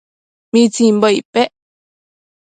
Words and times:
¿mitsimbo 0.53 1.07
icpec 1.17 1.49